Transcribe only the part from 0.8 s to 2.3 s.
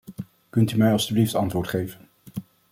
alstublieft antwoord geven?